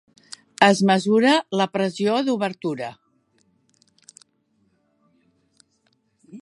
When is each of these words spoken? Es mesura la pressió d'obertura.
Es 0.67 0.79
mesura 0.89 1.33
la 1.59 1.67
pressió 1.75 2.15
d'obertura. 2.29 2.89